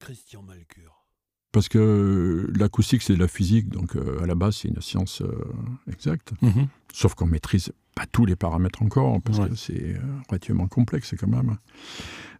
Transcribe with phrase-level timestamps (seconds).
[0.00, 1.04] Christian Malcure.
[1.52, 5.22] Parce que l'acoustique, c'est de la physique, donc euh, à la base, c'est une science
[5.22, 5.32] euh,
[5.90, 6.32] exacte.
[6.42, 6.68] Mhm.
[6.92, 9.48] Sauf qu'on maîtrise pas tous les paramètres encore, parce Ouais.
[9.48, 11.56] que c'est euh, relativement complexe quand même.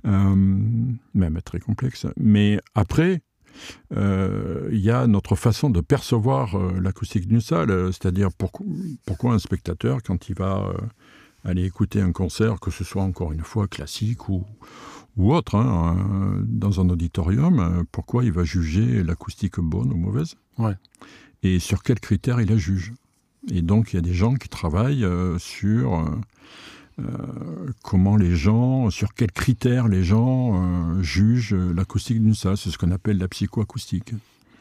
[0.07, 0.35] Euh,
[1.15, 2.07] même très complexe.
[2.19, 3.23] Mais après,
[3.97, 8.67] euh, il y a notre façon de percevoir euh, l'acoustique d'une salle, euh, c'est-à-dire pourquoi,
[9.07, 10.75] pourquoi un spectateur, quand il va euh,
[11.43, 14.45] aller écouter un concert, que ce soit encore une fois classique ou,
[15.17, 19.97] ou autre, hein, euh, dans un auditorium, euh, pourquoi il va juger l'acoustique bonne ou
[19.97, 20.75] mauvaise Ouais.
[21.43, 22.93] Et sur quels critères il la juge
[23.51, 26.05] Et donc, il y a des gens qui travaillent euh, sur
[26.99, 32.57] euh, comment les gens, sur quels critères les gens euh, jugent l'acoustique d'une salle.
[32.57, 34.15] C'est ce qu'on appelle la psychoacoustique.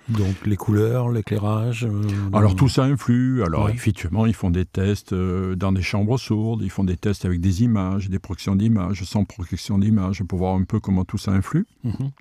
[0.10, 1.84] Donc les couleurs, l'éclairage.
[1.86, 2.02] euh,
[2.34, 3.44] Alors tout ça influe.
[3.44, 3.74] Alors Ouais.
[3.74, 7.42] effectivement, ils font des tests euh, dans des chambres sourdes, ils font des tests avec
[7.42, 11.32] des images, des projections d'images, sans projection d'images, pour voir un peu comment tout ça
[11.32, 11.66] influe.
[11.84, 12.12] Mhm.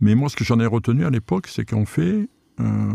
[0.00, 2.28] Mais moi, ce que j'en ai retenu à l'époque, c'est qu'en fait,
[2.60, 2.92] euh,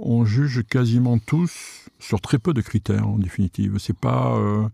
[0.00, 3.78] on juge quasiment tous sur très peu de critères, en définitive.
[3.78, 4.68] C'est pas, euh,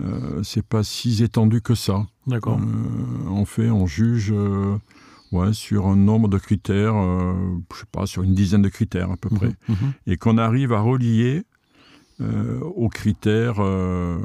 [0.00, 2.06] euh, c'est pas si étendu que ça.
[2.26, 2.58] D'accord.
[2.60, 4.34] Euh, en fait, on juge
[5.32, 7.34] ouais, sur un nombre de critères, euh,
[7.72, 9.76] je sais pas, sur une dizaine de critères à peu près, Mhm.
[9.80, 9.92] Mhm.
[10.06, 11.44] et qu'on arrive à relier
[12.22, 14.18] euh, aux critères, euh,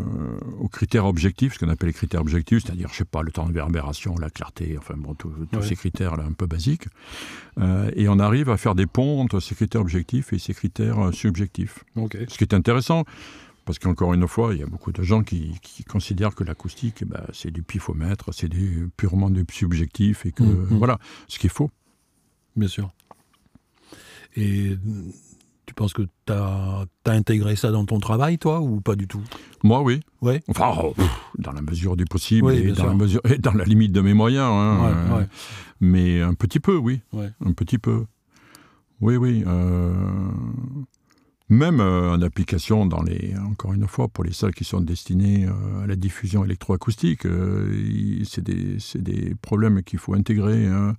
[0.59, 3.44] aux critères objectifs, ce qu'on appelle les critères objectifs, c'est-à-dire, je sais pas, le temps
[3.44, 5.61] de réverbération, la clarté, enfin bon, tous Ouais.
[5.61, 6.88] ces critères-là un peu basiques,
[7.58, 11.14] Euh, et on arrive à faire des ponts entre ces critères objectifs et ces critères
[11.14, 11.86] subjectifs.
[11.95, 13.06] Ce qui est intéressant,
[13.66, 16.97] parce qu'encore une fois, il y a beaucoup de gens qui, qui considèrent que l'acoustique,
[17.02, 20.77] eh ben, c'est du pifomètre, c'est du, purement du subjectif, et que, Mhm.
[20.77, 21.71] voilà, ce qui est faux.
[22.55, 22.91] Bien sûr.
[24.36, 25.11] Et mm,
[25.66, 29.21] tu penses que tu as, intégré ça dans ton travail, toi, ou pas du tout?
[29.63, 29.99] Moi, oui.
[30.21, 30.41] Ouais.
[30.47, 33.53] Enfin, oh, pff, dans la mesure du possible Oui, et, dans la mesure, et dans
[33.53, 34.47] la limite de mes moyens.
[34.52, 35.27] hein, Ouais, euh, ouais.
[35.81, 37.02] Mais un petit peu, oui.
[37.13, 38.05] Un petit peu.
[39.02, 39.43] Oui, oui.
[39.47, 39.93] euh,
[41.50, 45.45] même euh, en application dans les, encore une fois, pour les salles qui sont destinées
[45.45, 50.66] euh, à la diffusion électroacoustique, euh, c'est des, des problèmes qu'il faut intégrer.
[50.67, 50.95] hein,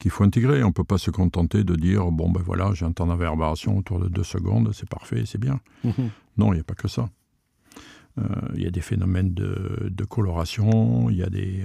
[0.00, 0.64] qu'il faut intégrer.
[0.64, 3.78] On ne peut pas se contenter de dire bon ben voilà, j'ai un temps d'inverbération
[3.78, 5.60] autour de deux secondes, c'est parfait, c'est bien.
[5.84, 6.10] Mhm.
[6.36, 7.08] Non, il n'y a pas que ça.
[8.54, 11.64] Il y a des phénomènes de, de coloration, il y a des,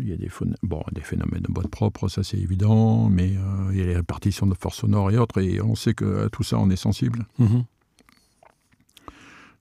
[0.00, 0.28] il y a des,
[0.62, 3.96] bon, des phénomènes de boîte propre, ça c'est évident, mais euh, il y a les
[3.96, 6.76] répartitions de force sonore et autres, et on sait que à tout ça on est
[6.76, 7.26] sensible.
[7.38, 7.64] Mhm.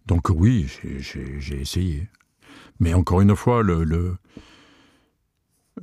[0.07, 0.67] Donc oui,
[0.99, 2.09] j'ai- essayé.
[2.79, 4.17] Mais encore une fois, le, le-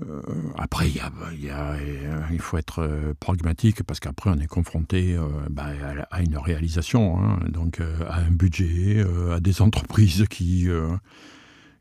[0.03, 0.21] euh,
[0.57, 4.39] après, il y a- y a, euh, il faut être euh, pragmatique parce qu'après, on
[4.39, 5.69] est confronté euh, bah,
[6.11, 10.95] à, une réalisation, hein, donc euh, à un budget, euh, à des entreprises qui, euh,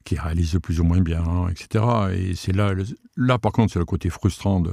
[0.06, 1.84] qui réalisent plus ou moins bien, etc.
[2.16, 2.74] Et c'est là,
[3.18, 4.72] là, par contre, c'est le côté frustrant de,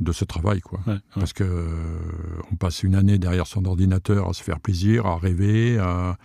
[0.00, 0.80] de ce travail, quoi.
[0.86, 0.98] Ouais, ouais.
[1.16, 1.66] Parce que euh,
[2.52, 6.16] on passe une année derrière son ordinateur à se faire plaisir, à rêver, à,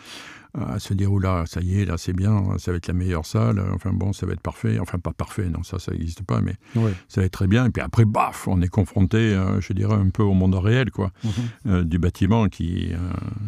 [0.54, 3.26] à se dire oula, ça y est, là c'est bien, ça va être la meilleure
[3.26, 3.64] salle.
[3.74, 4.80] Enfin bon, ça va être parfait.
[4.80, 6.94] Enfin pas parfait, non, ça ça n'existe pas, mais Ouais.
[7.08, 7.66] ça va être très bien.
[7.66, 10.92] Et puis après, baf, on est confronté, euh, je dirais un peu au monde réel,
[10.92, 11.32] quoi, Mhm.
[11.68, 12.92] euh, du bâtiment qui,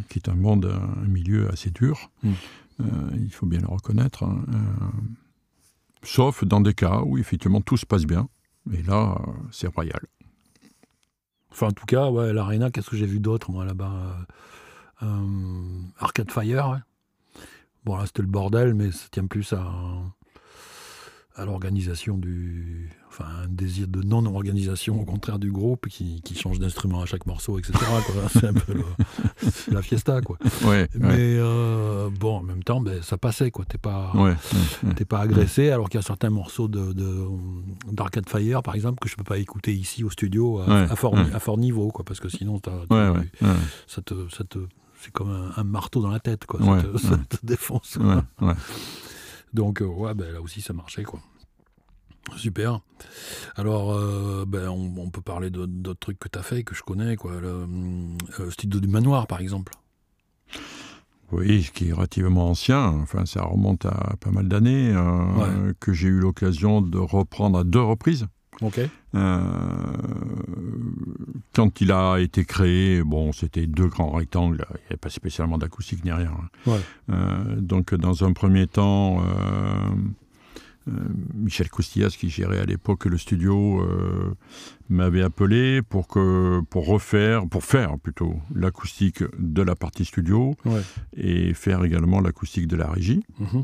[0.09, 2.09] qui est un monde, un milieu assez dur.
[2.23, 2.31] Mm.
[2.81, 2.85] Euh,
[3.19, 4.23] il faut bien le reconnaître.
[4.23, 4.43] hein.
[4.49, 4.57] Euh,
[6.03, 8.27] sauf dans des cas où effectivement tout se passe bien.
[8.73, 10.01] Et là, euh, c'est royal.
[11.51, 14.17] Enfin, en tout cas, ouais, l'Arena, qu'est-ce que j'ai vu d'autre, moi, là-bas
[15.03, 16.77] Euh, Arcade Fire, ouais.
[17.83, 19.63] Bon, là, c'était le bordel, mais ça tient plus à,
[21.35, 22.89] à l'organisation du.
[23.09, 27.25] Enfin, un désir de non-organisation, au contraire du groupe, qui, qui change d'instrument à chaque
[27.27, 27.73] morceau, etc.
[28.29, 28.85] C'est un peu le-
[29.73, 30.37] la fiesta, quoi.
[30.65, 32.09] Ouais, Mais euh,
[32.63, 33.65] même temps, ben, ça passait, quoi.
[33.65, 34.11] T'es pas.
[34.15, 34.35] ouais, ouais,
[34.83, 34.93] ouais.
[34.95, 37.27] T'es pas agressé, alors qu'il y a certains morceaux de, de-
[37.91, 41.33] d'Arcade Fire, par exemple, que je peux pas écouter ici au studio à, fort, ouais.
[41.33, 42.71] à fort niveau, quoi, parce que sinon, t'as-
[43.87, 44.67] ça te, ça te-
[45.01, 46.59] c'est comme un, un marteau dans la tête, quoi.
[46.61, 47.17] Ça, te, ça ouais.
[47.29, 47.97] te défonce.
[49.53, 51.19] Donc, euh, ouais, ben, là aussi, ça marchait, quoi.
[52.37, 52.79] Super.
[53.57, 56.81] Alors, euh, ben, on, on peut parler d'autres trucs que tu as fait, que je
[56.81, 57.33] connais, quoi.
[57.41, 57.67] Le
[58.39, 59.73] euh, studio du manoir, par exemple.
[61.33, 65.91] Oui, ce qui est relativement ancien, enfin ça remonte à pas mal d'années, euh, que
[65.93, 68.27] j'ai eu l'occasion de reprendre à deux reprises.
[69.15, 69.41] Euh,
[71.55, 75.57] quand il a été créé, bon, c'était deux grands rectangles, il n'y avait pas spécialement
[75.57, 76.31] d'acoustique ni rien.
[76.31, 76.71] hein.
[76.71, 76.79] Ouais.
[77.11, 79.21] Euh, donc, dans un premier temps,
[81.33, 84.33] Michel Coustillas, qui gérait à l'époque le studio, euh,
[84.89, 90.81] m'avait appelé pour, que, pour refaire, pour faire plutôt l'acoustique de la partie studio Ouais.
[91.15, 93.23] et faire également l'acoustique de la régie.
[93.39, 93.61] Mhm.